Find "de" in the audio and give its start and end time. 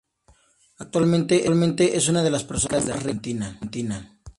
2.23-2.31, 3.23-3.35